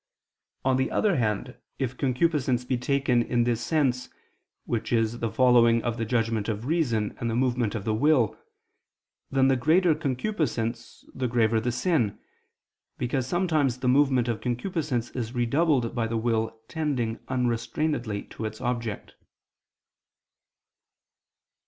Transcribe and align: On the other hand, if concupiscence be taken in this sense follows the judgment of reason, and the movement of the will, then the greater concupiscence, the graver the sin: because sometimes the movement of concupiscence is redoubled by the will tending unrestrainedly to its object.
On 0.65 0.77
the 0.77 0.89
other 0.89 1.17
hand, 1.17 1.57
if 1.77 1.95
concupiscence 1.95 2.65
be 2.65 2.75
taken 2.75 3.21
in 3.21 3.43
this 3.43 3.61
sense 3.63 4.09
follows 4.65 5.19
the 5.19 6.05
judgment 6.09 6.49
of 6.49 6.65
reason, 6.65 7.15
and 7.19 7.29
the 7.29 7.35
movement 7.35 7.75
of 7.75 7.85
the 7.85 7.93
will, 7.93 8.35
then 9.29 9.47
the 9.47 9.55
greater 9.55 9.93
concupiscence, 9.93 11.05
the 11.13 11.27
graver 11.27 11.59
the 11.61 11.71
sin: 11.71 12.17
because 12.97 13.27
sometimes 13.27 13.77
the 13.77 13.87
movement 13.87 14.27
of 14.27 14.41
concupiscence 14.41 15.11
is 15.11 15.35
redoubled 15.35 15.93
by 15.93 16.07
the 16.07 16.17
will 16.17 16.59
tending 16.67 17.19
unrestrainedly 17.27 18.23
to 18.31 18.45
its 18.45 18.59
object. 18.59 19.13